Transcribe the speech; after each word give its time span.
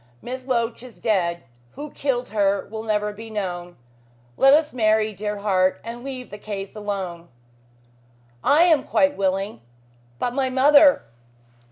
Miss 0.19 0.47
Loach 0.47 0.81
is 0.81 0.97
dead. 0.97 1.43
Who 1.73 1.91
killed 1.91 2.29
her 2.29 2.65
will 2.71 2.81
never 2.81 3.13
be 3.13 3.29
known. 3.29 3.77
Let 4.35 4.51
us 4.55 4.73
marry, 4.73 5.13
dear 5.13 5.37
heart, 5.37 5.79
and 5.83 6.03
leave 6.03 6.31
the 6.31 6.39
case 6.39 6.75
alone." 6.75 7.29
"I 8.43 8.63
am 8.63 8.81
quite 8.83 9.15
willing. 9.15 9.61
But 10.17 10.33
my 10.33 10.49
mother?" 10.49 11.03